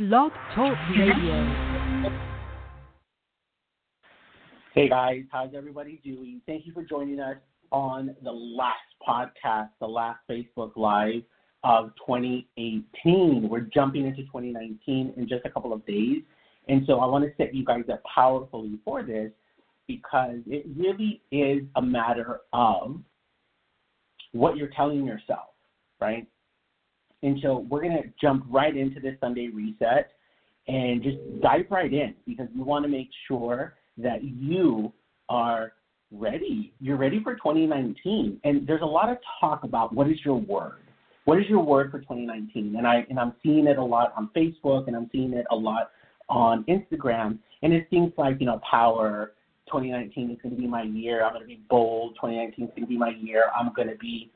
Blog 0.00 0.32
Talk 0.54 0.78
Radio. 0.96 2.10
Hey 4.72 4.88
guys, 4.88 5.24
how's 5.30 5.50
everybody 5.54 6.00
doing? 6.02 6.40
Thank 6.46 6.64
you 6.64 6.72
for 6.72 6.82
joining 6.82 7.20
us 7.20 7.36
on 7.70 8.16
the 8.24 8.32
last 8.32 8.78
podcast, 9.06 9.68
the 9.78 9.86
last 9.86 10.20
Facebook 10.26 10.70
Live 10.76 11.20
of 11.64 11.90
2018. 12.06 13.46
We're 13.46 13.60
jumping 13.60 14.06
into 14.06 14.22
2019 14.22 15.12
in 15.18 15.28
just 15.28 15.44
a 15.44 15.50
couple 15.50 15.74
of 15.74 15.84
days. 15.84 16.22
And 16.70 16.82
so 16.86 17.00
I 17.00 17.04
want 17.04 17.26
to 17.26 17.30
set 17.36 17.54
you 17.54 17.66
guys 17.66 17.84
up 17.92 18.00
powerfully 18.04 18.78
for 18.82 19.02
this 19.02 19.30
because 19.86 20.38
it 20.46 20.64
really 20.78 21.20
is 21.30 21.64
a 21.76 21.82
matter 21.82 22.40
of 22.54 23.00
what 24.32 24.56
you're 24.56 24.70
telling 24.74 25.04
yourself, 25.04 25.48
right? 26.00 26.26
And 27.22 27.38
so 27.42 27.66
we're 27.68 27.82
going 27.82 28.02
to 28.02 28.08
jump 28.20 28.44
right 28.48 28.76
into 28.76 29.00
this 29.00 29.14
Sunday 29.20 29.48
reset 29.48 30.12
and 30.68 31.02
just 31.02 31.18
dive 31.42 31.66
right 31.70 31.92
in 31.92 32.14
because 32.26 32.48
we 32.54 32.62
want 32.62 32.84
to 32.84 32.88
make 32.88 33.08
sure 33.28 33.74
that 33.98 34.22
you 34.22 34.92
are 35.28 35.72
ready. 36.12 36.72
You're 36.80 36.96
ready 36.96 37.22
for 37.22 37.34
2019. 37.34 38.40
And 38.44 38.66
there's 38.66 38.82
a 38.82 38.86
lot 38.86 39.10
of 39.10 39.18
talk 39.40 39.64
about 39.64 39.94
what 39.94 40.08
is 40.08 40.18
your 40.24 40.36
word? 40.36 40.78
What 41.24 41.38
is 41.38 41.44
your 41.48 41.60
word 41.60 41.90
for 41.90 42.00
2019? 42.00 42.76
And 42.76 42.86
I 42.86 43.06
and 43.10 43.18
I'm 43.18 43.34
seeing 43.42 43.66
it 43.66 43.78
a 43.78 43.84
lot 43.84 44.12
on 44.16 44.30
Facebook 44.34 44.86
and 44.86 44.96
I'm 44.96 45.08
seeing 45.12 45.32
it 45.34 45.46
a 45.50 45.56
lot 45.56 45.90
on 46.28 46.64
Instagram. 46.64 47.38
And 47.62 47.72
it 47.72 47.86
seems 47.90 48.12
like, 48.16 48.40
you 48.40 48.46
know, 48.46 48.60
power, 48.68 49.32
2019 49.66 50.30
is 50.30 50.38
going 50.42 50.54
to 50.54 50.60
be 50.60 50.66
my 50.66 50.82
year. 50.82 51.24
I'm 51.24 51.32
going 51.32 51.42
to 51.42 51.48
be 51.48 51.60
bold. 51.68 52.14
2019 52.16 52.64
is 52.64 52.70
going 52.70 52.82
to 52.82 52.88
be 52.88 52.96
my 52.96 53.10
year. 53.20 53.44
I'm 53.58 53.72
going 53.74 53.88
to 53.88 53.96
be, 53.96 54.30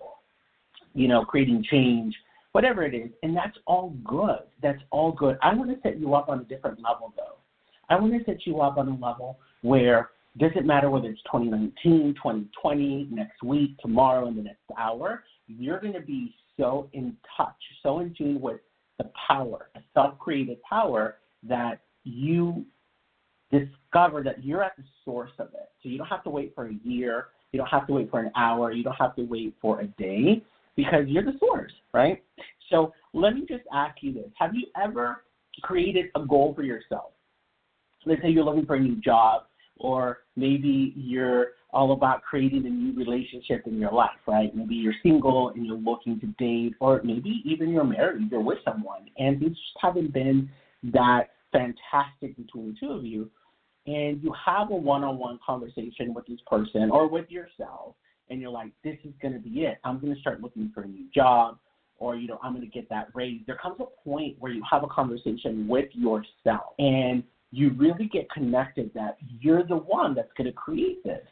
you 0.95 1.09
know, 1.09 1.25
creating 1.25 1.65
change, 1.71 2.15
whatever 2.55 2.85
it 2.85 2.95
is. 2.95 3.11
And 3.25 3.37
that's 3.37 3.57
all 3.67 3.93
good. 4.05 4.39
That's 4.63 4.81
all 4.93 5.11
good. 5.11 5.37
I 5.43 5.53
want 5.55 5.71
to 5.71 5.77
set 5.83 5.99
you 5.99 6.15
up 6.15 6.29
on 6.29 6.39
a 6.39 6.45
different 6.45 6.81
level, 6.81 7.13
though. 7.17 7.37
I 7.91 8.01
want 8.01 8.13
to 8.13 8.25
set 8.25 8.47
you 8.47 8.61
up 8.61 8.79
on 8.79 8.87
a 8.87 8.93
level 8.93 9.39
where 9.63 10.11
doesn't 10.39 10.65
matter 10.65 10.89
whether 10.89 11.09
it's 11.09 11.23
2019, 11.23 12.15
2020, 12.15 13.09
next 13.11 13.43
week, 13.43 13.77
tomorrow, 13.79 14.29
in 14.29 14.37
the 14.37 14.43
next 14.43 14.63
hour, 14.79 15.25
you're 15.49 15.81
going 15.81 15.93
to 15.95 16.01
be 16.01 16.35
so 16.57 16.89
in 16.93 17.17
touch, 17.37 17.55
so 17.83 17.99
in 17.99 18.15
tune 18.17 18.41
with 18.41 18.61
the 18.99 19.11
power, 19.29 19.69
a 19.75 19.81
self 19.93 20.17
created 20.21 20.63
power 20.63 21.17
that 21.43 21.81
you 22.05 22.65
discover 23.51 24.23
that 24.23 24.45
you're 24.45 24.63
at 24.63 24.77
the 24.77 24.85
source 25.05 25.31
of 25.41 25.49
it. 25.49 25.71
So 25.83 25.89
you 25.89 25.99
don't 25.99 26.07
have 26.07 26.25
to 26.25 26.31
wait 26.31 26.53
for 26.55 26.69
a 26.69 26.75
year, 26.85 27.27
you 27.51 27.59
don't 27.59 27.69
have 27.69 27.87
to 27.89 27.93
wait 27.93 28.11
for 28.11 28.21
an 28.21 28.31
hour, 28.37 28.73
you 28.73 28.85
don't 28.85 28.97
have 28.99 29.17
to 29.17 29.23
wait 29.23 29.55
for 29.61 29.81
a 29.81 29.87
day 29.87 30.43
because 30.77 31.05
you're 31.07 31.25
the 31.25 31.39
source, 31.39 31.73
right? 31.93 32.23
So 32.71 32.93
let 33.13 33.35
me 33.35 33.45
just 33.49 33.65
ask 33.73 33.97
you 34.01 34.13
this 34.13 34.31
Have 34.39 34.55
you 34.55 34.67
ever 34.83 35.25
created 35.63 36.07
a 36.15 36.25
goal 36.25 36.53
for 36.55 36.63
yourself? 36.63 37.13
Let's 38.07 38.23
say 38.23 38.29
you're 38.29 38.45
looking 38.45 38.67
for 38.67 38.77
a 38.77 38.81
new 38.81 38.97
job, 39.01 39.45
or 39.79 40.19
maybe 40.37 40.93
you're 40.97 41.53
all 41.71 41.93
about 41.93 42.23
creating 42.23 42.67
a 42.67 42.71
new 42.71 42.95
relationship 42.97 43.67
in 43.67 43.79
your 43.79 43.93
life, 43.93 44.11
right? 44.29 44.55
Maybe 44.55 44.75
you're 44.75 44.95
single 45.03 45.49
and 45.51 45.67
you're 45.67 45.77
looking 45.77 46.21
to 46.21 46.27
date, 46.39 46.75
or 46.81 47.01
maybe 47.03 47.43
even 47.45 47.71
you're 47.71 47.85
married, 47.85 48.31
you're 48.31 48.41
with 48.41 48.59
someone, 48.65 49.09
and 49.19 49.41
things 49.41 49.57
just 49.57 49.79
haven't 49.81 50.13
been 50.13 50.49
that 50.93 51.31
fantastic 51.51 52.37
between 52.37 52.69
the 52.69 52.77
two 52.79 52.93
of 52.93 53.05
you 53.05 53.31
and 53.87 54.23
you 54.23 54.35
have 54.45 54.71
a 54.71 54.75
one-on-one 54.75 55.39
conversation 55.45 56.15
with 56.15 56.27
this 56.27 56.41
person 56.47 56.91
or 56.91 57.09
with 57.09 57.31
yourself 57.31 57.95
and 58.31 58.41
you're 58.41 58.51
like 58.51 58.73
this 58.83 58.97
is 59.05 59.13
going 59.21 59.35
to 59.35 59.41
be 59.41 59.63
it. 59.63 59.79
I'm 59.85 60.01
going 60.01 60.15
to 60.15 60.21
start 60.21 60.41
looking 60.41 60.71
for 60.75 60.83
a 60.83 60.87
new 60.89 61.05
job 61.15 61.59
or 61.99 62.17
you 62.17 62.27
know 62.27 62.39
i'm 62.43 62.53
going 62.53 62.65
to 62.65 62.71
get 62.71 62.89
that 62.89 63.09
raise. 63.15 63.41
There 63.47 63.57
comes 63.57 63.77
a 63.81 64.09
point 64.09 64.37
where 64.39 64.53
you 64.53 64.63
have 64.71 64.83
a 64.83 64.89
conversation 64.89 65.69
with 65.69 65.89
yourself 65.93 66.75
and 66.79 67.23
you 67.51 67.71
really 67.77 68.07
get 68.13 68.29
connected 68.31 68.91
that 68.95 69.17
you're 69.41 69.65
the 69.65 69.77
one 69.77 70.15
that's 70.15 70.33
going 70.37 70.47
to 70.47 70.53
create 70.53 71.05
this 71.05 71.23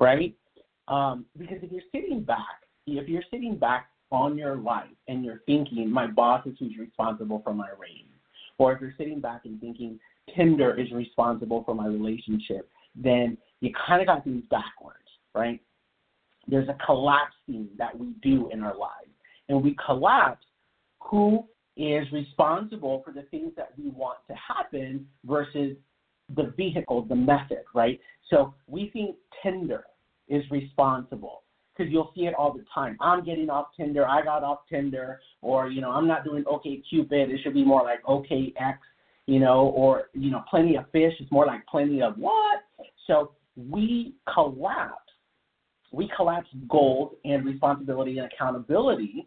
right? 0.00 0.34
Um, 0.86 1.26
because 1.36 1.58
if 1.62 1.70
you're 1.70 1.82
sitting 1.92 2.22
back 2.22 2.38
if 2.86 3.08
you're 3.08 3.22
sitting 3.30 3.56
back 3.58 3.86
on 4.10 4.38
your 4.38 4.56
life 4.56 4.86
and 5.08 5.24
you're 5.24 5.42
thinking 5.44 5.90
my 5.90 6.06
boss 6.06 6.46
is 6.46 6.54
who's 6.58 6.76
responsible 6.78 7.42
for 7.44 7.52
my 7.52 7.68
raise 7.78 8.06
or 8.56 8.72
if 8.72 8.80
you're 8.80 8.94
sitting 8.96 9.20
back 9.20 9.42
and 9.44 9.60
thinking 9.60 9.98
Tinder 10.34 10.78
is 10.78 10.90
responsible 10.92 11.62
for 11.64 11.74
my 11.74 11.86
relationship, 11.86 12.68
then 12.94 13.36
you 13.60 13.70
kind 13.86 14.00
of 14.00 14.06
got 14.06 14.24
things 14.24 14.44
backwards, 14.50 14.98
right? 15.34 15.60
There's 16.48 16.68
a 16.68 16.76
collapsing 16.84 17.68
that 17.76 17.96
we 17.96 18.14
do 18.22 18.48
in 18.52 18.62
our 18.62 18.76
lives. 18.76 19.10
And 19.48 19.62
we 19.62 19.76
collapse 19.84 20.44
who 21.00 21.44
is 21.76 22.10
responsible 22.12 23.02
for 23.04 23.12
the 23.12 23.22
things 23.30 23.52
that 23.56 23.70
we 23.78 23.90
want 23.90 24.18
to 24.28 24.34
happen 24.34 25.06
versus 25.24 25.76
the 26.34 26.52
vehicle, 26.56 27.02
the 27.02 27.14
method, 27.14 27.62
right? 27.74 28.00
So 28.30 28.54
we 28.66 28.90
think 28.92 29.16
Tinder 29.42 29.84
is 30.28 30.42
responsible 30.50 31.44
because 31.78 31.90
you'll 31.92 32.10
see 32.14 32.22
it 32.22 32.34
all 32.34 32.52
the 32.52 32.64
time. 32.74 32.96
I'm 33.00 33.24
getting 33.24 33.48
off 33.48 33.68
Tinder. 33.76 34.06
I 34.06 34.22
got 34.22 34.42
off 34.42 34.60
Tinder, 34.68 35.20
or 35.40 35.68
you 35.68 35.80
know, 35.80 35.90
I'm 35.90 36.06
not 36.06 36.24
doing 36.24 36.44
OK 36.46 36.82
Cupid. 36.88 37.30
It 37.30 37.40
should 37.42 37.54
be 37.54 37.64
more 37.64 37.84
like 37.84 38.00
OK 38.06 38.52
X, 38.58 38.78
you 39.26 39.38
know, 39.38 39.72
or 39.74 40.10
you 40.12 40.30
know, 40.30 40.42
plenty 40.50 40.76
of 40.76 40.90
fish. 40.90 41.14
It's 41.20 41.30
more 41.30 41.46
like 41.46 41.64
plenty 41.66 42.02
of 42.02 42.16
what? 42.16 42.60
So 43.06 43.32
we 43.56 44.14
collapse. 44.32 44.94
We 45.92 46.10
collapse 46.14 46.48
goals 46.68 47.14
and 47.24 47.44
responsibility 47.44 48.18
and 48.18 48.30
accountability, 48.32 49.26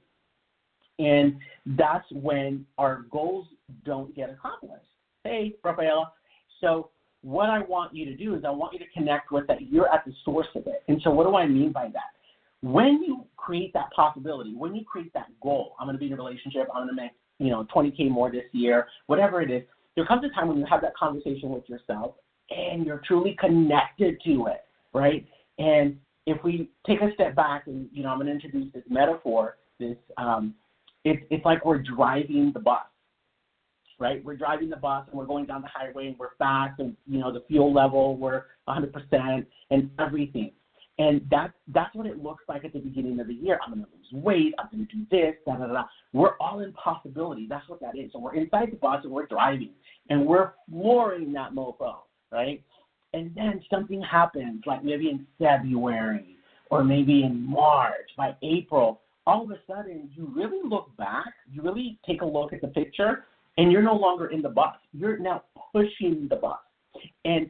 and 0.99 1.35
that's 1.65 2.05
when 2.11 2.65
our 2.77 3.05
goals 3.11 3.47
don't 3.85 4.15
get 4.15 4.29
accomplished. 4.29 4.85
Hey, 5.23 5.55
Rafaela. 5.63 6.11
So 6.59 6.89
what 7.21 7.49
I 7.49 7.59
want 7.59 7.95
you 7.95 8.05
to 8.05 8.15
do 8.15 8.35
is 8.35 8.43
I 8.45 8.49
want 8.49 8.73
you 8.73 8.79
to 8.79 8.89
connect 8.93 9.31
with 9.31 9.47
that 9.47 9.71
you're 9.71 9.91
at 9.91 10.05
the 10.05 10.13
source 10.25 10.47
of 10.55 10.67
it. 10.67 10.83
And 10.87 11.01
so 11.03 11.09
what 11.11 11.25
do 11.25 11.35
I 11.35 11.47
mean 11.47 11.71
by 11.71 11.89
that? 11.93 12.11
When 12.61 13.01
you 13.03 13.25
create 13.37 13.73
that 13.73 13.91
possibility, 13.95 14.53
when 14.55 14.75
you 14.75 14.85
create 14.85 15.13
that 15.13 15.27
goal, 15.41 15.75
I'm 15.79 15.87
going 15.87 15.95
to 15.95 15.99
be 15.99 16.07
in 16.07 16.13
a 16.13 16.15
relationship, 16.15 16.67
I'm 16.73 16.85
going 16.85 16.95
to 16.95 17.01
make, 17.01 17.11
you 17.39 17.49
know, 17.49 17.65
20K 17.75 18.09
more 18.09 18.31
this 18.31 18.43
year, 18.51 18.87
whatever 19.07 19.41
it 19.41 19.49
is, 19.49 19.63
there 19.95 20.05
comes 20.05 20.23
a 20.23 20.29
time 20.29 20.47
when 20.47 20.57
you 20.57 20.65
have 20.69 20.81
that 20.81 20.95
conversation 20.95 21.49
with 21.49 21.67
yourself 21.67 22.15
and 22.49 22.85
you're 22.85 23.01
truly 23.07 23.35
connected 23.39 24.21
to 24.25 24.47
it, 24.47 24.61
right? 24.93 25.25
And 25.57 25.97
if 26.25 26.43
we 26.43 26.69
take 26.85 27.01
a 27.01 27.11
step 27.13 27.35
back 27.35 27.67
and, 27.67 27.89
you 27.91 28.03
know, 28.03 28.09
I'm 28.09 28.17
going 28.17 28.27
to 28.27 28.33
introduce 28.33 28.71
this 28.73 28.83
metaphor, 28.89 29.57
this, 29.79 29.97
um, 30.17 30.53
it's, 31.03 31.21
it's 31.29 31.45
like 31.45 31.65
we're 31.65 31.79
driving 31.81 32.51
the 32.53 32.59
bus, 32.59 32.79
right? 33.99 34.23
We're 34.23 34.35
driving 34.35 34.69
the 34.69 34.77
bus 34.77 35.05
and 35.09 35.17
we're 35.17 35.25
going 35.25 35.45
down 35.45 35.61
the 35.61 35.67
highway 35.73 36.07
and 36.07 36.19
we're 36.19 36.35
fast 36.37 36.79
and, 36.79 36.95
you 37.07 37.19
know, 37.19 37.31
the 37.31 37.43
fuel 37.47 37.73
level, 37.73 38.17
we're 38.17 38.43
100% 38.67 39.45
and 39.71 39.89
everything. 39.99 40.51
And 40.99 41.21
that, 41.31 41.53
that's 41.73 41.95
what 41.95 42.05
it 42.05 42.21
looks 42.21 42.43
like 42.47 42.65
at 42.65 42.73
the 42.73 42.79
beginning 42.79 43.19
of 43.19 43.27
the 43.27 43.33
year. 43.33 43.59
I'm 43.65 43.73
going 43.73 43.85
to 43.85 43.89
lose 43.91 44.23
weight. 44.23 44.53
I'm 44.59 44.67
going 44.71 44.87
to 44.87 44.95
do 44.95 45.05
this, 45.09 45.35
da, 45.47 45.55
da, 45.55 45.65
da. 45.65 45.83
We're 46.13 46.35
all 46.39 46.59
in 46.59 46.71
possibility. 46.73 47.47
That's 47.49 47.67
what 47.67 47.79
that 47.79 47.97
is. 47.97 48.11
So 48.11 48.19
we're 48.19 48.35
inside 48.35 48.71
the 48.71 48.75
bus 48.75 48.99
and 49.03 49.11
we're 49.11 49.25
driving 49.25 49.71
and 50.09 50.27
we're 50.27 50.51
flooring 50.69 51.33
that 51.33 51.53
mofo, 51.53 51.95
right? 52.31 52.61
And 53.13 53.31
then 53.35 53.61
something 53.69 54.01
happens, 54.01 54.63
like 54.65 54.83
maybe 54.83 55.09
in 55.09 55.25
February 55.37 56.37
or 56.69 56.83
maybe 56.83 57.23
in 57.23 57.45
March, 57.45 58.09
by 58.15 58.35
April, 58.41 59.01
all 59.27 59.43
of 59.43 59.51
a 59.51 59.59
sudden 59.67 60.09
you 60.15 60.31
really 60.33 60.67
look 60.67 60.95
back, 60.97 61.33
you 61.51 61.61
really 61.61 61.99
take 62.07 62.21
a 62.21 62.25
look 62.25 62.53
at 62.53 62.61
the 62.61 62.67
picture, 62.67 63.25
and 63.57 63.71
you're 63.71 63.81
no 63.81 63.95
longer 63.95 64.27
in 64.27 64.41
the 64.41 64.49
bus. 64.49 64.75
You're 64.93 65.17
now 65.17 65.43
pushing 65.73 66.27
the 66.29 66.37
bus. 66.37 66.59
And 67.25 67.49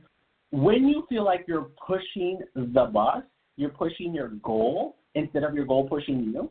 when 0.51 0.87
you 0.87 1.05
feel 1.07 1.23
like 1.23 1.45
you're 1.47 1.69
pushing 1.85 2.39
the 2.55 2.89
bus, 2.91 3.23
you're 3.55 3.69
pushing 3.69 4.13
your 4.13 4.29
goal 4.43 4.97
instead 5.15 5.43
of 5.43 5.53
your 5.53 5.65
goal 5.65 5.87
pushing 5.87 6.23
you, 6.23 6.49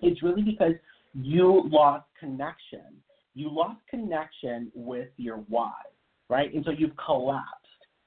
it's 0.00 0.22
really 0.22 0.42
because 0.42 0.72
you 1.14 1.62
lost 1.70 2.06
connection. 2.18 2.80
You 3.34 3.50
lost 3.50 3.80
connection 3.88 4.72
with 4.74 5.08
your 5.16 5.36
why, 5.48 5.72
right? 6.28 6.52
And 6.52 6.64
so 6.64 6.70
you've 6.70 6.96
collapsed. 6.96 7.61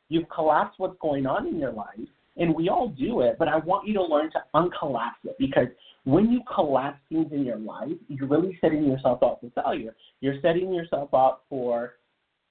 You've 0.10 0.30
collapsed 0.30 0.80
what's 0.80 0.98
going 1.02 1.26
on 1.26 1.48
in 1.48 1.60
your 1.60 1.72
life, 1.72 2.08
and 2.38 2.54
we 2.54 2.70
all 2.70 2.90
do 2.90 3.22
it, 3.22 3.38
but 3.40 3.48
I 3.48 3.58
want 3.58 3.88
you 3.88 3.94
to 3.96 4.04
learn 4.04 4.32
to 4.32 4.44
uncollapse 4.54 5.24
it 5.24 5.36
because 5.40 5.68
when 6.04 6.32
you 6.32 6.42
collapse 6.54 7.00
things 7.10 7.32
in 7.32 7.44
your 7.44 7.58
life, 7.58 7.98
you're 8.08 8.28
really 8.28 8.58
setting 8.62 8.86
yourself 8.86 9.24
up 9.24 9.42
for 9.42 9.64
failure. 9.64 9.96
You're 10.22 10.40
setting 10.42 10.74
yourself 10.74 11.14
up 11.14 11.46
for 11.50 11.94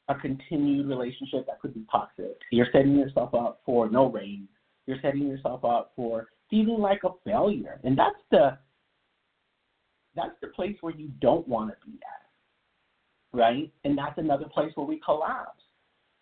a 0.08 0.14
continued 0.14 0.88
relationship 0.88 1.46
that 1.46 1.60
could 1.60 1.74
be 1.74 1.86
toxic. 1.90 2.36
You're 2.50 2.68
setting 2.72 2.96
yourself 2.96 3.34
up 3.34 3.60
for 3.64 3.88
no 3.88 4.10
raise 4.10 4.48
you're 4.86 4.98
setting 5.00 5.26
yourself 5.26 5.64
up 5.64 5.92
for 5.96 6.28
feeling 6.50 6.80
like 6.80 7.00
a 7.04 7.10
failure. 7.24 7.80
And 7.84 7.98
that's 7.98 8.16
the 8.30 8.58
that's 10.14 10.34
the 10.40 10.48
place 10.48 10.76
where 10.80 10.94
you 10.94 11.08
don't 11.20 11.46
want 11.48 11.70
to 11.70 11.76
be 11.86 11.96
at. 11.96 13.36
Right? 13.36 13.72
And 13.84 13.98
that's 13.98 14.16
another 14.18 14.46
place 14.52 14.70
where 14.74 14.86
we 14.86 15.00
collapse. 15.04 15.62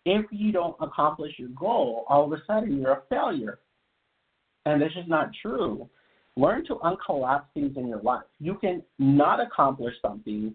If 0.05 0.25
you 0.31 0.51
don't 0.51 0.75
accomplish 0.81 1.33
your 1.37 1.49
goal, 1.49 2.05
all 2.09 2.25
of 2.25 2.33
a 2.33 2.43
sudden 2.45 2.79
you're 2.79 2.91
a 2.91 3.01
failure. 3.09 3.59
And 4.65 4.81
this 4.81 4.91
is 4.97 5.07
not 5.07 5.29
true. 5.41 5.89
Learn 6.35 6.65
to 6.65 6.75
uncollapse 6.75 7.45
things 7.53 7.77
in 7.77 7.87
your 7.87 8.01
life. 8.01 8.23
You 8.39 8.55
can 8.55 8.81
not 8.97 9.39
accomplish 9.39 9.93
something 10.01 10.53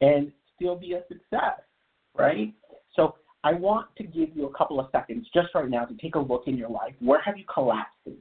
and 0.00 0.32
still 0.54 0.76
be 0.76 0.92
a 0.92 1.02
success, 1.08 1.60
right? 2.16 2.52
So 2.94 3.14
I 3.44 3.54
want 3.54 3.86
to 3.96 4.04
give 4.04 4.30
you 4.34 4.46
a 4.46 4.56
couple 4.56 4.78
of 4.80 4.88
seconds 4.92 5.26
just 5.32 5.48
right 5.54 5.68
now 5.68 5.84
to 5.84 5.94
take 5.96 6.14
a 6.14 6.18
look 6.20 6.44
in 6.46 6.56
your 6.56 6.68
life. 6.68 6.94
Where 7.00 7.22
have 7.22 7.38
you 7.38 7.44
collapsed 7.52 7.94
things? 8.04 8.18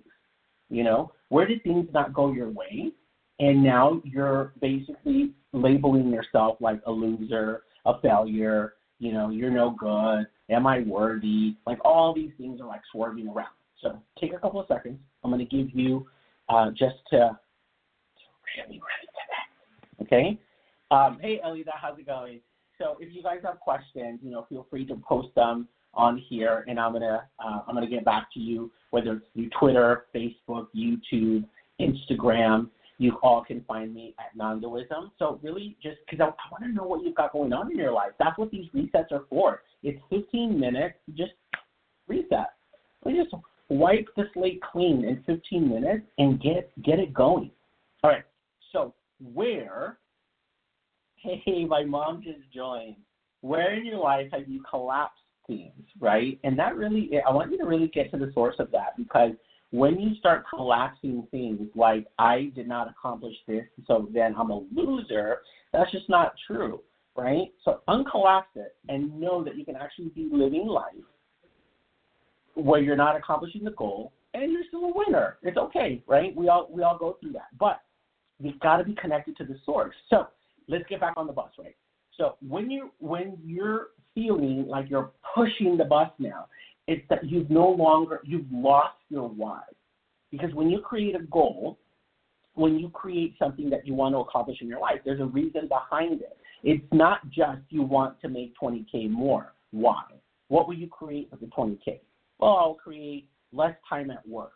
You 0.70 0.84
know, 0.84 1.12
where 1.30 1.48
did 1.48 1.64
things 1.64 1.88
not 1.94 2.14
go 2.14 2.32
your 2.32 2.50
way? 2.50 2.92
And 3.40 3.64
now 3.64 4.02
you're 4.04 4.54
basically 4.62 5.34
labeling 5.54 6.10
yourself 6.10 6.58
like 6.60 6.82
a 6.86 6.92
loser, 6.92 7.64
a 7.86 8.00
failure, 8.02 8.74
you 9.00 9.14
know, 9.14 9.30
you're 9.30 9.52
no 9.52 9.72
good, 9.72 10.26
am 10.50 10.68
I 10.68 10.82
worthy? 10.82 11.56
Like 11.66 11.80
all 11.86 12.14
these 12.14 12.32
things 12.38 12.60
are 12.62 12.68
like 12.68 12.82
swerving 12.92 13.28
around. 13.28 13.48
So 13.82 14.00
take 14.20 14.34
a 14.34 14.40
couple 14.40 14.60
of 14.60 14.68
seconds. 14.68 14.98
I'm 15.24 15.32
going 15.32 15.46
to 15.46 15.56
give 15.56 15.70
you 15.74 16.06
uh, 16.50 16.70
just 16.70 16.96
to, 17.12 17.18
to 17.18 17.36
really, 18.58 18.80
really 18.80 19.08
that. 19.30 20.04
Okay? 20.04 20.40
Um, 20.90 21.20
hey, 21.22 21.40
Elida, 21.46 21.72
how's 21.80 22.00
it 22.00 22.06
going? 22.06 22.40
So 22.78 22.96
if 23.00 23.14
you 23.14 23.24
guys 23.24 23.40
have 23.44 23.60
questions, 23.60 24.20
you 24.22 24.32
know, 24.32 24.46
feel 24.50 24.66
free 24.70 24.86
to 24.86 24.96
post 24.96 25.30
them 25.36 25.68
on 25.94 26.22
here, 26.30 26.64
and 26.68 26.80
I'm 26.80 26.94
gonna 26.94 27.24
uh, 27.44 27.62
I'm 27.68 27.74
gonna 27.74 27.90
get 27.90 28.06
back 28.06 28.28
to 28.36 28.40
you 28.40 28.72
whether 28.92 29.14
it's 29.14 29.26
through 29.34 29.50
Twitter, 29.60 30.06
Facebook, 30.16 30.68
YouTube, 30.76 31.44
Instagram. 31.82 32.70
You 32.98 33.18
all 33.22 33.44
can 33.44 33.64
find 33.68 33.94
me 33.94 34.16
at 34.20 34.38
Nandoism. 34.38 35.12
So 35.20 35.40
really, 35.44 35.78
just 35.82 35.98
because 36.06 36.20
I, 36.22 36.30
I 36.30 36.52
want 36.52 36.64
to 36.64 36.72
know 36.72 36.84
what 36.84 37.04
you've 37.04 37.16
got 37.16 37.32
going 37.32 37.54
on 37.54 37.72
in 37.72 37.78
your 37.78 37.92
life. 37.92 38.12
That's 38.20 38.38
what 38.38 38.50
these 38.50 38.66
resets 38.74 39.12
are 39.12 39.26
for. 39.30 39.62
It's 39.84 40.00
15 40.10 40.60
minutes. 40.60 40.96
Just 41.14 41.34
reset. 42.08 42.54
We 43.04 43.14
just 43.14 43.34
wipe 43.70 44.08
the 44.16 44.24
slate 44.34 44.62
clean 44.62 45.06
in 45.06 45.24
15 45.26 45.70
minutes 45.70 46.06
and 46.18 46.42
get 46.42 46.72
get 46.84 47.00
it 47.00 47.14
going. 47.14 47.52
All 48.04 48.10
right. 48.10 48.24
So 48.72 48.94
where 49.34 49.98
hey, 51.46 51.66
my 51.66 51.84
mom 51.84 52.22
just 52.24 52.52
joined. 52.54 52.96
Where 53.42 53.76
in 53.76 53.86
your 53.86 54.00
life 54.00 54.28
have 54.32 54.48
you 54.48 54.64
collapsed 54.70 55.20
things, 55.46 55.86
right? 56.00 56.40
And 56.44 56.58
that 56.60 56.76
really, 56.76 57.12
I 57.28 57.32
want 57.32 57.52
you 57.52 57.58
to 57.60 57.66
really 57.66 57.88
get 57.88 58.12
to 58.12 58.18
the 58.18 58.32
source 58.34 58.56
of 58.60 58.72
that 58.72 58.98
because 58.98 59.32
when 59.72 60.00
you 60.00 60.16
start 60.16 60.46
collapsing 60.50 61.28
things 61.32 61.68
like 61.76 62.08
I 62.18 62.52
did 62.56 62.68
not 62.68 62.90
accomplish 62.90 63.36
this, 63.48 63.66
so 63.86 64.08
then 64.14 64.34
I'm 64.38 64.50
a 64.50 64.64
loser, 64.74 65.40
that's 65.74 65.92
just 65.92 66.10
not 66.10 66.34
true, 66.48 66.82
right? 67.16 67.52
So 67.66 67.82
uncollapse 67.90 68.56
it 68.56 68.76
and 68.88 69.20
know 69.20 69.44
that 69.44 69.58
you 69.58 69.66
can 69.66 69.76
actually 69.76 70.10
be 70.10 70.30
living 70.32 70.68
life 70.68 70.94
where 72.56 72.82
you're 72.82 72.96
not 72.96 73.16
accomplishing 73.16 73.64
the 73.64 73.72
goal 73.72 74.14
and 74.34 74.52
you're 74.52 74.64
still 74.68 74.86
a 74.86 74.94
winner. 74.94 75.38
It's 75.44 75.58
okay, 75.58 76.02
right? 76.08 76.36
We 76.36 76.48
all 76.50 76.68
we 76.72 76.84
all 76.84 76.98
go 76.98 77.18
through 77.20 77.34
that. 77.34 77.48
But 77.60 77.82
you've 78.40 78.60
got 78.60 78.78
to 78.78 78.84
be 78.84 78.96
connected 78.96 79.38
to 79.38 79.46
the 79.46 79.58
source. 79.66 79.96
So 80.10 80.28
let's 80.68 80.86
get 80.90 81.00
back 81.00 81.14
on 81.18 81.28
the 81.28 81.34
bus, 81.34 81.52
right? 81.60 81.76
So 82.18 82.36
when 82.48 82.72
you 82.72 82.92
when 83.00 83.38
you're 83.44 83.88
feeling 84.16 84.66
like 84.68 84.90
you're 84.90 85.12
pushing 85.36 85.78
the 85.78 85.86
bus 85.86 86.10
now, 86.20 86.48
it's 86.88 87.04
that 87.10 87.26
you've 87.26 87.50
no 87.50 87.70
longer 87.70 88.22
you've 88.24 88.52
lost 88.52 88.98
your 89.10 89.28
why. 89.30 89.62
Because 90.32 90.54
when 90.54 90.70
you 90.70 90.80
create 90.80 91.16
a 91.16 91.24
goal, 91.24 91.78
when 92.56 92.80
you 92.80 92.90
create 92.90 93.36
something 93.38 93.70
that 93.70 93.86
you 93.86 93.94
want 93.94 94.16
to 94.16 94.20
accomplish 94.20 94.58
in 94.62 94.68
your 94.68 94.80
life, 94.80 95.00
there's 95.06 95.22
a 95.22 95.26
reason 95.26 95.68
behind 95.68 96.22
it. 96.22 96.38
It's 96.64 96.86
not 96.92 97.30
just 97.30 97.62
you 97.70 97.84
want 97.84 98.20
to 98.22 98.30
make 98.30 98.54
20k 98.62 99.10
more. 99.10 99.54
Why? 99.72 100.02
What 100.48 100.68
will 100.68 100.76
you 100.76 100.88
create 100.88 101.30
with 101.30 101.42
the 101.42 101.48
20k? 101.48 102.00
Well, 102.40 102.58
I'll 102.58 102.74
create 102.74 103.28
less 103.54 103.76
time 103.88 104.10
at 104.12 104.28
work. 104.28 104.54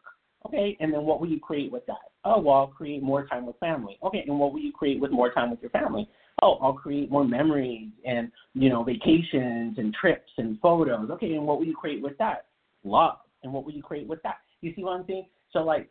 Okay, 0.48 0.76
and 0.80 0.92
then 0.92 1.04
what 1.04 1.20
will 1.20 1.28
you 1.28 1.40
create 1.40 1.72
with 1.72 1.86
that? 1.86 2.10
Oh, 2.26 2.40
well, 2.40 2.56
I'll 2.56 2.68
create 2.68 3.04
more 3.04 3.28
time 3.28 3.46
with 3.46 3.60
family. 3.60 3.98
Okay, 4.04 4.24
and 4.28 4.40
what 4.40 4.52
will 4.52 4.60
you 4.60 4.72
create 4.72 5.00
with 5.00 5.12
more 5.12 5.32
time 5.32 5.52
with 5.52 5.62
your 5.62 5.70
family? 5.70 6.10
Oh, 6.42 6.58
I'll 6.62 6.74
create 6.74 7.12
more 7.12 7.24
memories 7.24 7.90
and, 8.06 8.32
you 8.54 8.70
know, 8.70 8.84
vacations 8.84 9.78
and 9.78 9.94
trips 9.94 10.32
and 10.38 10.60
photos. 10.60 11.10
Okay, 11.12 11.34
and 11.34 11.46
what 11.46 11.60
will 11.60 11.68
you 11.68 11.76
create 11.76 12.02
with 12.02 12.18
that? 12.18 12.46
Love. 12.84 13.18
And 13.44 13.54
what 13.54 13.66
will 13.66 13.74
you 13.74 13.84
create 13.84 14.08
with 14.08 14.22
that? 14.24 14.38
You 14.62 14.74
see 14.76 14.84
what 14.84 14.94
I'm 14.94 15.06
saying? 15.08 15.28
So, 15.52 15.60
like, 15.60 15.90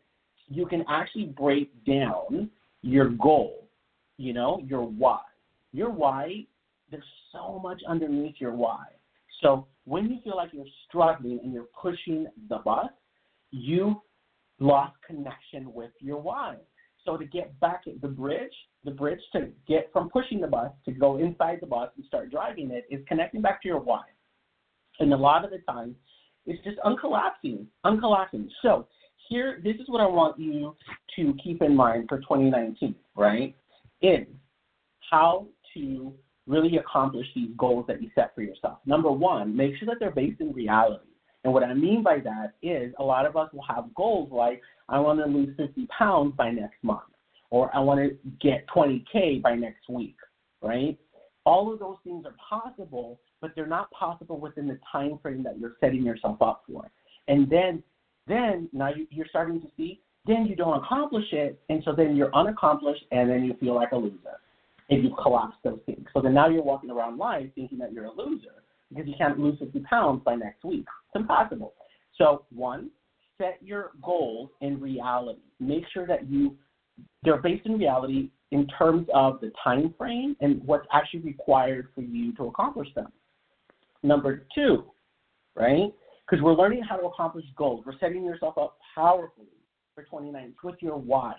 you 0.49 0.67
can 0.67 0.85
actually 0.89 1.27
break 1.27 1.73
down 1.85 2.51
your 2.83 3.11
goal, 3.11 3.69
you 4.17 4.33
know, 4.33 4.61
your 4.67 4.83
why. 4.83 5.21
Your 5.73 5.91
why, 5.91 6.47
there's 6.91 7.05
so 7.33 7.61
much 7.63 7.81
underneath 7.87 8.37
your 8.39 8.55
why. 8.55 8.85
So, 9.41 9.67
when 9.85 10.11
you 10.11 10.19
feel 10.23 10.37
like 10.37 10.51
you're 10.53 10.67
struggling 10.89 11.41
and 11.43 11.53
you're 11.53 11.69
pushing 11.81 12.27
the 12.49 12.59
bus, 12.59 12.91
you 13.51 14.03
lost 14.59 14.95
connection 15.07 15.73
with 15.73 15.91
your 16.01 16.19
why. 16.19 16.57
So 17.05 17.17
to 17.17 17.25
get 17.25 17.59
back 17.61 17.83
at 17.87 18.01
the 18.01 18.09
bridge, 18.09 18.53
the 18.85 18.91
bridge 18.91 19.21
to 19.33 19.49
get 19.67 19.91
from 19.93 20.11
pushing 20.11 20.41
the 20.41 20.47
bus 20.47 20.71
to 20.85 20.93
go 20.93 21.19
inside 21.19 21.59
the 21.61 21.67
bus 21.67 21.91
and 21.97 22.05
start 22.07 22.31
driving 22.31 22.71
it 22.71 22.87
is 22.91 23.05
connecting 23.09 23.41
back 23.41 23.63
to 23.63 23.69
your 23.69 23.81
why. 23.81 24.03
And 24.99 25.13
a 25.13 25.17
lot 25.17 25.45
of 25.45 25.51
the 25.51 25.59
time, 25.71 25.97
it's 26.47 26.63
just 26.65 26.79
uncollapsing, 26.79 27.67
uncollapsing. 27.85 28.49
So 28.63 28.87
here, 29.29 29.61
this 29.63 29.77
is 29.77 29.89
what 29.89 30.01
I 30.01 30.07
want 30.07 30.39
you 30.39 30.77
to 31.17 31.35
keep 31.43 31.63
in 31.63 31.75
mind 31.75 32.07
for 32.09 32.19
2019, 32.19 32.95
right? 33.17 33.55
Is 34.03 34.27
how 35.11 35.47
to 35.75 36.13
really 36.47 36.77
accomplish 36.79 37.27
these 37.35 37.51
goals 37.57 37.85
that 37.87 38.03
you 38.03 38.11
set 38.15 38.35
for 38.35 38.43
yourself. 38.43 38.79
Number 38.85 39.11
one, 39.11 39.57
make 39.57 39.77
sure 39.77 39.87
that 39.87 39.97
they're 40.01 40.11
based 40.11 40.41
in 40.41 40.53
reality. 40.53 41.05
And 41.45 41.53
what 41.53 41.63
I 41.63 41.73
mean 41.73 42.03
by 42.03 42.19
that 42.19 42.55
is 42.63 42.93
a 42.99 43.03
lot 43.03 43.27
of 43.27 43.37
us 43.37 43.51
will 43.53 43.65
have 43.69 43.95
goals 43.95 44.31
like, 44.31 44.61
I 44.89 44.99
want 44.99 45.19
to 45.21 45.27
lose 45.27 45.57
50 45.57 45.87
pounds 45.87 46.35
by 46.37 46.51
next 46.51 46.83
month, 46.83 47.01
or 47.51 47.75
I 47.75 47.81
want 47.81 48.01
to 48.01 48.17
get 48.41 48.67
20K 48.75 49.41
by 49.41 49.55
next 49.55 49.89
week, 49.89 50.17
right? 50.61 50.99
All 51.47 51.73
of 51.73 51.79
those 51.79 51.97
things 52.05 52.27
are 52.27 52.35
possible, 52.37 53.19
but 53.41 53.53
they're 53.55 53.67
not 53.67 53.91
possible 53.93 54.39
within 54.39 54.69
the 54.69 54.79
time 54.91 55.19
frame 55.23 55.43
that 55.45 55.59
you're 55.59 55.77
setting 55.81 56.05
yourself 56.05 56.43
up 56.43 56.65
for. 56.71 56.91
And 57.29 57.49
then, 57.49 57.83
then 58.27 58.69
now 58.73 58.91
you're 59.11 59.27
starting 59.31 59.61
to 59.63 59.67
see, 59.77 60.01
then 60.27 60.45
you 60.45 60.55
don't 60.55 60.85
accomplish 60.85 61.33
it, 61.33 61.59
and 61.71 61.83
so 61.85 61.95
then 61.95 62.17
you're 62.17 62.35
unaccomplished, 62.35 63.05
and 63.11 63.31
then 63.31 63.45
you 63.45 63.55
feel 63.55 63.75
like 63.75 63.93
a 63.93 63.97
loser 63.97 64.41
if 64.91 65.03
you 65.03 65.15
collapse 65.23 65.57
those 65.65 65.79
things. 65.87 66.05
So 66.13 66.21
then 66.21 66.35
now 66.35 66.49
you're 66.49 66.63
walking 66.63 66.91
around 66.91 67.17
life 67.17 67.47
thinking 67.55 67.79
that 67.79 67.93
you're 67.93 68.07
a 68.07 68.13
loser 68.13 68.65
because 68.91 69.07
you 69.07 69.15
can't 69.17 69.39
lose 69.39 69.59
50 69.59 69.81
pounds 69.81 70.23
by 70.25 70.35
next 70.35 70.65
week. 70.65 70.85
It's 71.09 71.23
impossible. 71.23 71.75
So, 72.17 72.45
one, 72.53 72.91
set 73.39 73.59
your 73.63 73.93
goals 74.03 74.51
in 74.61 74.81
reality. 74.81 75.41
Make 75.59 75.85
sure 75.93 76.07
that 76.07 76.29
you 76.29 76.57
they're 77.23 77.39
based 77.41 77.67
in 77.67 77.79
reality 77.79 78.31
in 78.51 78.67
terms 78.79 79.07
of 79.15 79.41
the 79.41 79.51
time 79.63 79.95
frame 79.97 80.37
and 80.41 80.63
what's 80.65 80.87
actually 80.93 81.21
required 81.21 81.89
for 81.95 82.03
you 82.03 82.35
to 82.35 82.47
accomplish 82.47 82.89
them. 82.95 83.11
Number 84.03 84.47
two, 84.55 84.85
right? 85.55 85.93
Because 86.29 86.43
we're 86.43 86.55
learning 86.55 86.83
how 86.83 86.97
to 86.97 87.07
accomplish 87.07 87.45
goals. 87.57 87.85
We're 87.87 87.99
setting 87.99 88.25
yourself 88.25 88.59
up 88.59 88.79
powerfully 88.95 89.47
for 89.95 90.03
2019 90.05 90.55
with 90.63 90.77
your 90.81 90.97
why. 90.97 91.35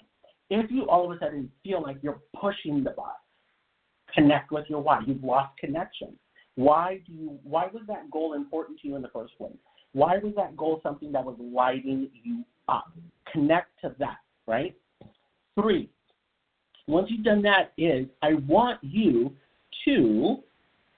If 0.49 0.69
you 0.69 0.87
all 0.89 1.05
of 1.05 1.15
a 1.15 1.19
sudden 1.19 1.51
feel 1.63 1.81
like 1.81 1.97
you're 2.01 2.21
pushing 2.39 2.83
the 2.83 2.91
bus, 2.91 3.07
connect 4.13 4.51
with 4.51 4.65
your 4.69 4.81
why. 4.81 5.01
You've 5.05 5.23
lost 5.23 5.57
connection. 5.57 6.17
Why 6.55 7.01
do 7.05 7.13
you 7.13 7.39
why 7.43 7.67
was 7.73 7.83
that 7.87 8.09
goal 8.11 8.33
important 8.33 8.79
to 8.81 8.87
you 8.87 8.95
in 8.95 9.01
the 9.01 9.09
first 9.09 9.37
place? 9.37 9.55
Why 9.93 10.17
was 10.17 10.33
that 10.35 10.55
goal 10.55 10.79
something 10.83 11.11
that 11.11 11.23
was 11.23 11.35
lighting 11.39 12.09
you 12.23 12.43
up? 12.67 12.91
Connect 13.31 13.69
to 13.81 13.95
that, 13.99 14.17
right? 14.47 14.75
Three, 15.55 15.89
once 16.87 17.07
you've 17.09 17.23
done 17.23 17.41
that 17.43 17.73
is 17.77 18.07
I 18.21 18.33
want 18.47 18.79
you 18.81 19.33
to 19.85 20.37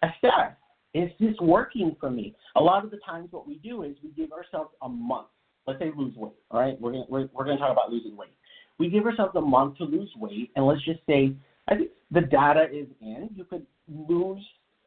assess, 0.01 0.53
is 0.93 1.09
this 1.19 1.35
working 1.41 1.95
for 1.99 2.09
me? 2.09 2.35
A 2.55 2.61
lot 2.61 2.83
of 2.83 2.91
the 2.91 2.97
times 3.05 3.29
what 3.31 3.47
we 3.47 3.55
do 3.55 3.83
is 3.83 3.95
we 4.03 4.09
give 4.11 4.31
ourselves 4.31 4.71
a 4.81 4.89
month. 4.89 5.27
Let's 5.65 5.79
say 5.79 5.91
lose 5.95 6.15
weight, 6.15 6.33
all 6.51 6.59
right? 6.59 6.79
We're 6.79 6.91
gonna, 6.91 7.05
we're, 7.09 7.29
we're 7.33 7.45
gonna 7.45 7.57
talk 7.57 7.71
about 7.71 7.91
losing 7.91 8.17
weight. 8.17 8.33
We 8.79 8.89
give 8.89 9.05
ourselves 9.05 9.35
a 9.35 9.41
month 9.41 9.77
to 9.77 9.85
lose 9.85 10.09
weight, 10.17 10.51
and 10.55 10.65
let's 10.65 10.83
just 10.83 10.99
say, 11.07 11.33
I 11.67 11.75
think 11.75 11.91
the 12.11 12.21
data 12.21 12.65
is 12.71 12.87
in. 13.01 13.29
You 13.35 13.45
could 13.45 13.65
lose 13.87 14.43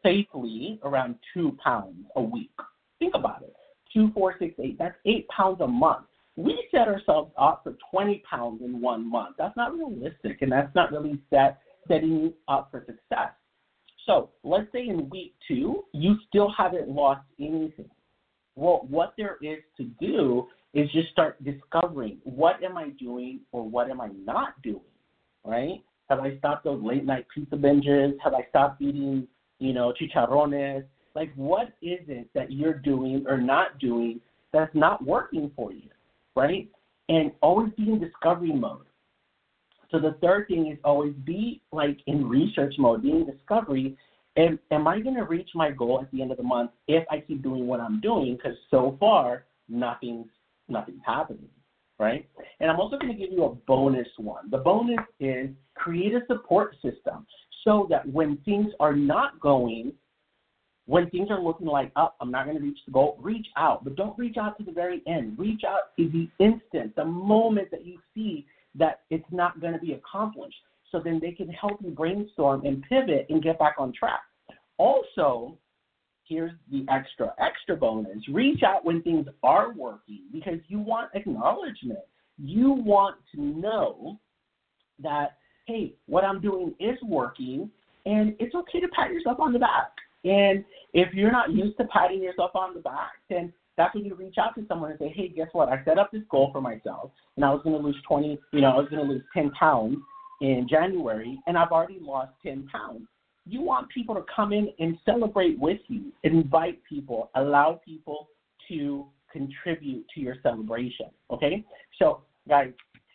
safely 0.06 0.78
around 0.84 1.16
two 1.34 1.56
pounds 1.62 2.06
a 2.16 2.22
week. 2.22 2.52
Think 2.98 3.14
about 3.14 3.42
it. 3.42 3.54
Two, 3.92 4.10
four, 4.14 4.36
six, 4.38 4.54
eight. 4.62 4.78
That's 4.78 4.96
eight 5.04 5.26
pounds 5.28 5.60
a 5.60 5.66
month. 5.66 6.06
We 6.36 6.66
set 6.70 6.86
ourselves 6.86 7.32
up 7.38 7.62
for 7.64 7.76
20 7.90 8.22
pounds 8.28 8.60
in 8.62 8.80
one 8.80 9.10
month. 9.10 9.36
That's 9.38 9.56
not 9.56 9.74
realistic, 9.74 10.42
and 10.42 10.52
that's 10.52 10.74
not 10.74 10.92
really 10.92 11.18
set 11.30 11.58
setting 11.88 12.20
you 12.20 12.34
up 12.48 12.68
for 12.70 12.80
success. 12.80 13.30
So 14.06 14.30
let's 14.44 14.70
say 14.72 14.88
in 14.88 15.08
week 15.08 15.34
two, 15.48 15.84
you 15.92 16.16
still 16.28 16.52
haven't 16.56 16.88
lost 16.88 17.22
anything. 17.40 17.90
Well, 18.54 18.86
what 18.88 19.14
there 19.16 19.36
is 19.42 19.58
to 19.76 19.84
do 20.00 20.46
is 20.74 20.90
just 20.92 21.08
start 21.10 21.42
discovering 21.44 22.18
what 22.24 22.62
am 22.62 22.76
I 22.76 22.90
doing 22.90 23.40
or 23.52 23.68
what 23.68 23.90
am 23.90 24.00
I 24.00 24.08
not 24.24 24.60
doing, 24.62 24.80
right? 25.44 25.82
Have 26.08 26.20
I 26.20 26.36
stopped 26.38 26.64
those 26.64 26.82
late 26.82 27.04
night 27.04 27.26
pizza 27.34 27.56
binges? 27.56 28.14
Have 28.22 28.34
I 28.34 28.46
stopped 28.50 28.80
eating 28.80 29.26
you 29.58 29.72
know, 29.72 29.92
chicharrones. 30.00 30.84
Like, 31.14 31.32
what 31.34 31.68
is 31.80 32.00
it 32.08 32.28
that 32.34 32.52
you're 32.52 32.74
doing 32.74 33.24
or 33.26 33.38
not 33.38 33.78
doing 33.78 34.20
that's 34.52 34.74
not 34.74 35.04
working 35.04 35.50
for 35.56 35.72
you, 35.72 35.88
right? 36.34 36.68
And 37.08 37.32
always 37.42 37.72
be 37.76 37.84
in 37.84 38.00
discovery 38.00 38.52
mode. 38.52 38.86
So 39.90 40.00
the 40.00 40.16
third 40.20 40.48
thing 40.48 40.70
is 40.72 40.78
always 40.84 41.14
be 41.24 41.62
like 41.72 41.98
in 42.06 42.28
research 42.28 42.74
mode, 42.78 43.02
be 43.02 43.10
in 43.10 43.26
discovery, 43.26 43.96
am, 44.36 44.58
am 44.70 44.86
I 44.86 45.00
going 45.00 45.14
to 45.14 45.24
reach 45.24 45.48
my 45.54 45.70
goal 45.70 46.00
at 46.02 46.10
the 46.10 46.22
end 46.22 46.30
of 46.30 46.36
the 46.36 46.42
month 46.42 46.70
if 46.88 47.04
I 47.10 47.20
keep 47.20 47.42
doing 47.42 47.66
what 47.66 47.80
I'm 47.80 48.00
doing? 48.00 48.36
Because 48.36 48.56
so 48.70 48.96
far, 48.98 49.44
nothing's 49.68 50.28
nothing's 50.68 51.02
happening, 51.06 51.48
right? 51.98 52.28
And 52.58 52.70
I'm 52.70 52.80
also 52.80 52.98
going 52.98 53.12
to 53.12 53.18
give 53.18 53.32
you 53.32 53.44
a 53.44 53.54
bonus 53.54 54.08
one. 54.16 54.50
The 54.50 54.58
bonus 54.58 54.98
is 55.20 55.48
create 55.74 56.12
a 56.12 56.20
support 56.26 56.74
system 56.82 57.24
so 57.66 57.86
that 57.90 58.08
when 58.08 58.38
things 58.44 58.72
are 58.78 58.94
not 58.94 59.40
going, 59.40 59.92
when 60.86 61.10
things 61.10 61.28
are 61.30 61.40
looking 61.40 61.66
like, 61.66 61.90
up, 61.96 62.14
oh, 62.14 62.24
I'm 62.24 62.30
not 62.30 62.44
going 62.44 62.56
to 62.56 62.62
reach 62.62 62.78
the 62.86 62.92
goal, 62.92 63.18
reach 63.20 63.48
out. 63.56 63.82
But 63.82 63.96
don't 63.96 64.16
reach 64.16 64.36
out 64.36 64.56
to 64.58 64.64
the 64.64 64.70
very 64.70 65.02
end. 65.08 65.36
Reach 65.36 65.62
out 65.66 65.96
to 65.98 66.08
the 66.08 66.28
instant, 66.42 66.94
the 66.94 67.04
moment 67.04 67.72
that 67.72 67.84
you 67.84 67.98
see 68.14 68.46
that 68.76 69.00
it's 69.10 69.26
not 69.32 69.60
going 69.60 69.72
to 69.72 69.80
be 69.80 69.94
accomplished. 69.94 70.56
So 70.92 71.00
then 71.02 71.18
they 71.20 71.32
can 71.32 71.48
help 71.48 71.80
you 71.82 71.90
brainstorm 71.90 72.64
and 72.64 72.84
pivot 72.88 73.26
and 73.28 73.42
get 73.42 73.58
back 73.58 73.74
on 73.78 73.92
track. 73.92 74.20
Also, 74.78 75.58
here's 76.24 76.52
the 76.70 76.86
extra, 76.88 77.34
extra 77.40 77.74
bonus. 77.74 78.18
Reach 78.32 78.62
out 78.62 78.84
when 78.84 79.02
things 79.02 79.26
are 79.42 79.72
working 79.72 80.22
because 80.32 80.60
you 80.68 80.78
want 80.78 81.10
acknowledgement. 81.14 81.98
You 82.38 82.72
want 82.72 83.16
to 83.34 83.40
know 83.40 84.20
that, 85.02 85.38
hey, 85.66 85.94
what 86.06 86.24
I'm 86.24 86.40
doing 86.40 86.74
is 86.80 86.98
working 87.02 87.70
and 88.04 88.34
it's 88.38 88.54
okay 88.54 88.80
to 88.80 88.88
pat 88.88 89.12
yourself 89.12 89.40
on 89.40 89.52
the 89.52 89.58
back. 89.58 89.90
And 90.24 90.64
if 90.94 91.12
you're 91.12 91.32
not 91.32 91.52
used 91.52 91.76
to 91.78 91.84
patting 91.84 92.22
yourself 92.22 92.52
on 92.54 92.74
the 92.74 92.80
back, 92.80 93.12
then 93.28 93.52
that's 93.76 93.94
when 93.94 94.04
you 94.04 94.14
reach 94.14 94.36
out 94.38 94.54
to 94.54 94.64
someone 94.66 94.90
and 94.90 94.98
say, 94.98 95.12
hey, 95.14 95.28
guess 95.28 95.48
what? 95.52 95.68
I 95.68 95.84
set 95.84 95.98
up 95.98 96.10
this 96.10 96.22
goal 96.30 96.50
for 96.52 96.60
myself 96.60 97.10
and 97.36 97.44
I 97.44 97.50
was 97.50 97.60
going 97.62 97.76
to 97.78 97.86
lose 97.86 97.96
20, 98.08 98.38
you 98.52 98.60
know, 98.60 98.70
I 98.70 98.76
was 98.76 98.88
going 98.88 99.06
to 99.06 99.12
lose 99.12 99.22
10 99.34 99.50
pounds 99.50 99.98
in 100.40 100.66
January 100.68 101.38
and 101.46 101.58
I've 101.58 101.72
already 101.72 101.98
lost 102.00 102.32
10 102.42 102.68
pounds 102.72 103.06
you 103.46 103.62
want 103.62 103.88
people 103.88 104.14
to 104.14 104.24
come 104.34 104.52
in 104.52 104.70
and 104.80 104.98
celebrate 105.04 105.58
with 105.58 105.78
you, 105.86 106.12
invite 106.24 106.82
people, 106.88 107.30
allow 107.36 107.80
people 107.84 108.28
to 108.68 109.06
contribute 109.32 110.04
to 110.14 110.20
your 110.20 110.34
celebration. 110.42 111.06
Okay? 111.30 111.64
So, 111.98 112.22
guys, 112.48 112.72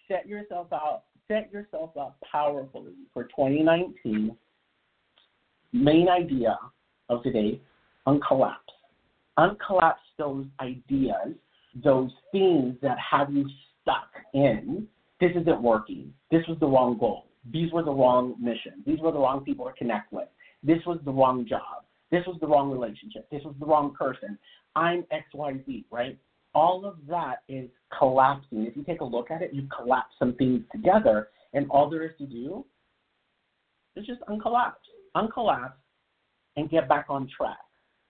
set 0.08 0.27
yourself 0.27 0.67
out, 0.72 1.03
set 1.32 1.52
yourself 1.52 1.96
up 1.98 2.18
powerfully 2.30 2.94
for 3.14 3.24
2019. 3.24 4.36
Main 5.74 6.10
idea 6.10 6.58
of 7.10 7.24
today 7.24 7.62
uncollapse. 8.08 8.56
Uncollapse 9.40 9.96
those 10.18 10.46
ideas, 10.60 11.36
those 11.84 12.12
things 12.32 12.76
that 12.82 12.98
have 13.00 13.34
you 13.34 13.48
stuck 13.82 14.10
in. 14.34 14.88
This 15.20 15.32
isn't 15.40 15.62
working. 15.62 16.14
This 16.32 16.46
was 16.48 16.58
the 16.60 16.68
wrong 16.68 16.98
goal 16.98 17.28
these 17.50 17.72
were 17.72 17.84
the 17.84 17.92
wrong 17.92 18.36
mission. 18.40 18.84
These 18.86 19.00
were 19.00 19.12
the 19.12 19.20
wrong 19.20 19.44
people 19.44 19.66
to 19.66 19.74
connect 19.74 20.12
with. 20.14 20.28
This 20.64 20.80
was 20.86 21.00
the 21.06 21.12
wrong 21.12 21.46
job. 21.48 21.84
This 22.12 22.26
was 22.28 22.38
the 22.40 22.48
wrong 22.48 22.70
relationship. 22.70 23.30
This 23.32 23.42
was 23.44 23.56
the 23.60 23.66
wrong 23.66 23.96
person. 23.98 24.38
I'm 24.76 25.06
XYZ, 25.12 25.86
right? 25.90 26.18
All 26.53 26.86
of 26.86 26.98
that 27.08 27.43
is 27.48 27.70
collapsing. 27.98 28.65
If 28.65 28.75
you 28.75 28.84
take 28.84 29.01
a 29.01 29.05
look 29.05 29.31
at 29.31 29.41
it, 29.41 29.53
you 29.53 29.67
collapse 29.75 30.13
some 30.20 30.34
things 30.36 30.63
together, 30.72 31.29
and 31.53 31.70
all 31.70 31.89
there 31.89 32.03
is 32.03 32.12
to 32.17 32.25
do 32.25 32.65
is 33.96 34.05
just 34.05 34.22
uncollapse. 34.29 34.74
Uncollapse 35.15 35.74
and 36.58 36.70
get 36.70 36.89
back 36.89 37.05
on 37.10 37.29
track. 37.36 37.58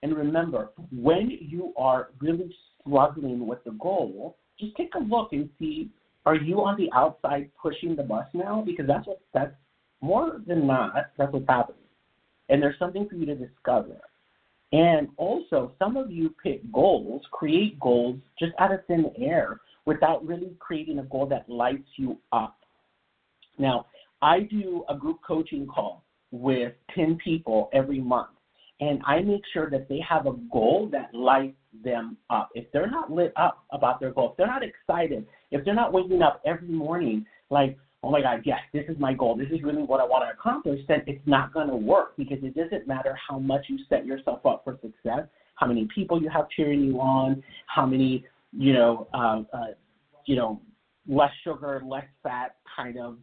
And 0.02 0.16
remember, 0.16 0.70
when 0.90 1.30
you 1.40 1.72
are 1.76 2.10
really 2.20 2.54
struggling 2.80 3.46
with 3.46 3.62
the 3.64 3.70
goal, 3.72 4.36
just 4.58 4.76
take 4.76 4.94
a 4.94 4.98
look 4.98 5.32
and 5.32 5.48
see 5.58 5.90
are 6.24 6.36
you 6.36 6.60
on 6.60 6.76
the 6.76 6.88
outside 6.94 7.50
pushing 7.60 7.96
the 7.96 8.02
bus 8.02 8.26
now? 8.32 8.62
Because 8.64 8.86
that's 8.86 9.06
what 9.06 9.20
that's 9.34 9.54
more 10.00 10.40
than 10.46 10.66
not 10.66 10.94
that's 11.18 11.32
what's 11.32 11.46
happening. 11.48 11.78
And 12.48 12.62
there's 12.62 12.78
something 12.78 13.08
for 13.08 13.16
you 13.16 13.26
to 13.26 13.34
discover. 13.34 14.00
And 14.72 15.08
also, 15.18 15.72
some 15.78 15.96
of 15.98 16.10
you 16.10 16.34
pick 16.42 16.60
goals, 16.72 17.22
create 17.30 17.78
goals 17.78 18.16
just 18.38 18.52
out 18.58 18.72
of 18.72 18.84
thin 18.86 19.10
air 19.18 19.60
without 19.84 20.26
really 20.26 20.56
creating 20.58 20.98
a 20.98 21.02
goal 21.04 21.26
that 21.26 21.48
lights 21.48 21.88
you 21.96 22.18
up. 22.32 22.56
Now, 23.58 23.86
I 24.22 24.40
do 24.40 24.84
a 24.88 24.96
group 24.96 25.18
coaching 25.26 25.66
call 25.66 26.04
with 26.30 26.72
10 26.94 27.18
people 27.22 27.68
every 27.74 28.00
month, 28.00 28.30
and 28.80 29.02
I 29.04 29.20
make 29.20 29.42
sure 29.52 29.68
that 29.68 29.88
they 29.88 30.00
have 30.08 30.26
a 30.26 30.32
goal 30.50 30.88
that 30.92 31.14
lights 31.14 31.58
them 31.84 32.16
up. 32.30 32.48
If 32.54 32.70
they're 32.72 32.90
not 32.90 33.10
lit 33.10 33.32
up 33.36 33.64
about 33.72 34.00
their 34.00 34.12
goal, 34.12 34.30
if 34.30 34.36
they're 34.38 34.46
not 34.46 34.62
excited, 34.62 35.26
if 35.50 35.64
they're 35.64 35.74
not 35.74 35.92
waking 35.92 36.22
up 36.22 36.40
every 36.46 36.68
morning 36.68 37.26
like, 37.50 37.76
oh 38.02 38.10
my 38.10 38.20
God, 38.20 38.42
yes, 38.44 38.58
this 38.72 38.84
is 38.88 38.96
my 38.98 39.14
goal, 39.14 39.36
this 39.36 39.48
is 39.52 39.62
really 39.62 39.82
what 39.82 40.00
I 40.00 40.04
want 40.04 40.24
to 40.24 40.32
accomplish, 40.36 40.80
then 40.88 41.02
it's 41.06 41.24
not 41.26 41.54
going 41.54 41.68
to 41.68 41.76
work 41.76 42.16
because 42.16 42.38
it 42.42 42.54
doesn't 42.54 42.86
matter 42.86 43.16
how 43.28 43.38
much 43.38 43.66
you 43.68 43.78
set 43.88 44.04
yourself 44.04 44.44
up 44.44 44.62
for 44.64 44.78
success, 44.82 45.26
how 45.54 45.66
many 45.66 45.86
people 45.94 46.20
you 46.20 46.28
have 46.28 46.48
cheering 46.50 46.82
you 46.82 47.00
on, 47.00 47.42
how 47.66 47.86
many, 47.86 48.24
you 48.52 48.72
know, 48.72 49.06
uh, 49.14 49.42
uh, 49.56 49.66
you 50.26 50.34
know, 50.34 50.60
less 51.06 51.30
sugar, 51.44 51.80
less 51.84 52.06
fat 52.22 52.56
kind 52.76 52.98
of 52.98 53.18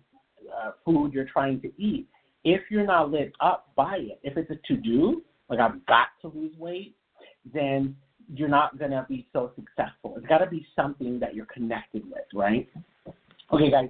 uh, 0.53 0.71
food 0.86 1.13
you're 1.13 1.25
trying 1.25 1.59
to 1.62 1.71
eat. 1.77 2.07
If 2.45 2.62
you're 2.69 2.86
not 2.86 3.12
lit 3.12 3.33
up 3.41 3.69
by 3.75 3.98
it, 3.98 4.19
if 4.24 4.38
it's 4.38 4.50
a 4.50 4.55
to 4.67 4.79
do, 4.79 5.24
like 5.50 5.59
I've 5.59 5.86
got 5.88 6.07
to 6.21 6.29
lose 6.29 6.55
weight, 6.57 6.95
then 7.53 7.95
you're 8.33 8.48
not 8.48 8.77
going 8.77 8.91
to 8.91 9.05
be 9.09 9.27
so 9.33 9.51
successful. 9.55 10.13
It's 10.17 10.27
got 10.27 10.38
to 10.38 10.50
be 10.50 10.65
something 10.75 11.19
that 11.19 11.36
you're 11.36 11.48
connected 11.48 12.03
with, 12.05 12.24
right? 12.33 12.69
Okay, 13.51 13.71
guys, 13.71 13.89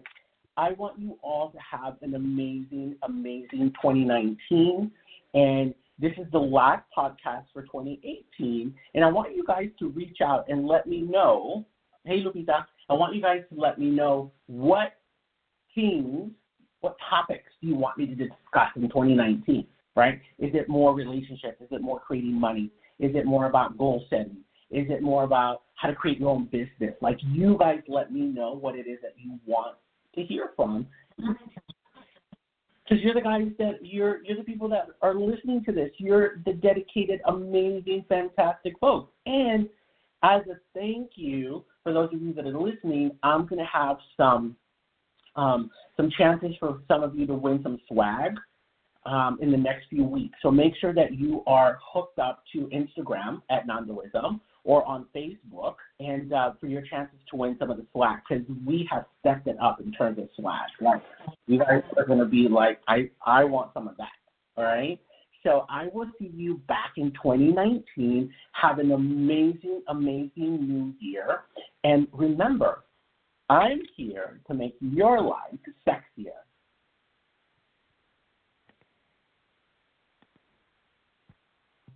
I 0.58 0.72
want 0.74 1.00
you 1.00 1.18
all 1.22 1.52
to 1.52 1.58
have 1.60 1.98
an 2.02 2.16
amazing, 2.16 2.96
amazing 3.04 3.74
2019. 3.82 4.92
And 5.34 5.74
this 6.00 6.12
is 6.18 6.26
the 6.32 6.40
last 6.40 6.84
podcast 6.98 7.46
for 7.54 7.64
2018. 7.64 8.74
And 8.94 9.04
I 9.04 9.10
want 9.10 9.36
you 9.36 9.44
guys 9.46 9.70
to 9.80 9.90
reach 9.90 10.18
out 10.24 10.46
and 10.50 10.68
let 10.68 10.88
me 10.88 11.02
know. 11.02 11.66
Hey, 12.06 12.24
Lupita, 12.24 12.66
I 12.90 12.94
want 12.94 13.16
you 13.16 13.22
guys 13.22 13.42
to 13.54 13.60
let 13.60 13.78
me 13.78 13.88
know 13.90 14.32
what 14.48 14.94
things, 15.76 16.32
what 16.82 16.98
topics 17.10 17.52
do 17.62 17.68
you 17.68 17.76
want 17.76 17.98
me 17.98 18.08
to 18.08 18.16
discuss 18.16 18.70
in 18.76 18.84
2019, 18.84 19.66
right? 19.96 20.20
Is 20.40 20.52
it 20.54 20.70
more 20.70 20.94
relationships? 20.94 21.62
Is 21.62 21.68
it 21.72 21.82
more 21.82 22.00
creating 22.00 22.34
money? 22.34 22.72
Is 23.00 23.16
it 23.16 23.26
more 23.26 23.46
about 23.46 23.78
goal 23.78 24.04
setting? 24.10 24.38
Is 24.72 24.88
it 24.90 25.02
more 25.02 25.24
about 25.24 25.64
how 25.76 25.90
to 25.90 25.96
create 25.96 26.20
your 26.20 26.30
own 26.30 26.46
business? 26.46 26.96
Like 27.02 27.18
you 27.24 27.58
guys 27.58 27.80
let 27.88 28.12
me 28.12 28.22
know 28.22 28.54
what 28.54 28.76
it 28.76 28.88
is 28.88 29.00
that 29.02 29.14
you 29.18 29.40
want 29.46 29.76
to 30.16 30.24
hear 30.24 30.52
from. 30.56 30.88
Because 31.18 33.04
you're 33.04 33.14
the 33.14 33.22
guys 33.22 33.48
that 33.60 33.80
you're 33.82 34.24
you're 34.24 34.38
the 34.38 34.44
people 34.44 34.68
that 34.70 34.88
are 35.02 35.14
listening 35.14 35.64
to 35.66 35.72
this. 35.72 35.92
You're 35.98 36.38
the 36.46 36.54
dedicated, 36.54 37.22
amazing, 37.28 38.06
fantastic 38.10 38.74
folks. 38.80 39.14
And 39.26 39.70
as 40.24 40.42
a 40.48 40.56
thank 40.74 41.12
you 41.16 41.64
for 41.84 41.94
those 41.94 42.10
of 42.14 42.22
you 42.22 42.34
that 42.34 42.46
are 42.46 42.60
listening, 42.60 43.12
I'm 43.24 43.46
gonna 43.46 43.66
have 43.72 43.98
some 44.18 44.56
um, 45.36 45.70
some 45.96 46.10
chances 46.18 46.56
for 46.60 46.82
some 46.88 47.04
of 47.04 47.16
you 47.16 47.28
to 47.28 47.36
win 47.36 47.62
some 47.62 47.80
swag 47.88 48.36
um, 49.06 49.38
in 49.42 49.52
the 49.52 49.58
next 49.58 49.88
few 49.90 50.04
weeks. 50.04 50.38
So 50.42 50.52
make 50.52 50.74
sure 50.80 50.94
that 50.94 51.14
you 51.14 51.44
are 51.48 51.80
hooked 51.94 52.20
up 52.20 52.44
to 52.54 52.70
Instagram 52.74 53.42
at 53.50 53.68
Nandoism 53.68 54.40
or 54.70 54.86
on 54.86 55.08
Facebook 55.16 55.78
and 56.00 56.32
uh, 56.32 56.52
for 56.60 56.68
your 56.68 56.84
chances 56.84 57.18
to 57.28 57.36
win 57.36 57.56
some 57.58 57.72
of 57.72 57.78
the 57.78 57.86
swag 57.92 58.20
because 58.30 58.46
we 58.68 58.88
have 58.92 59.04
stepped 59.20 59.48
it 59.48 59.58
up 59.60 59.82
in 59.82 59.92
terms 59.92 60.20
of 60.20 60.30
swag. 60.36 60.70
Like 60.80 61.02
you 61.48 61.58
guys 61.58 61.82
are 61.98 62.06
going 62.06 62.20
to 62.20 62.26
be 62.26 62.48
like, 62.48 62.80
I 62.88 63.10
I 63.26 63.46
want 63.46 63.72
some 63.74 63.88
of 63.88 63.98
that. 63.98 64.12
All 64.58 64.64
right. 64.64 65.00
So 65.42 65.66
I 65.70 65.88
will 65.92 66.12
see 66.20 66.32
you 66.36 66.62
back 66.68 66.92
in 66.98 67.10
2019. 67.14 68.32
Have 68.52 68.78
an 68.78 68.92
amazing, 68.92 69.82
amazing 69.88 70.68
new 70.68 70.94
year. 71.00 71.46
And 71.84 72.08
remember, 72.14 72.84
I'm 73.50 73.82
here 73.98 74.40
to 74.46 74.54
make 74.54 74.76
your 74.82 75.20
life 75.20 75.58
sexier 75.88 76.44